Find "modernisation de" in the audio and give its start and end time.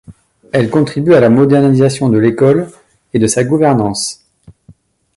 1.29-2.17